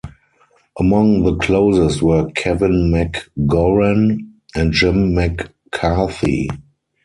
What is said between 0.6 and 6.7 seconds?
Among the closest were Kevin McGoran and Jim McCarthy.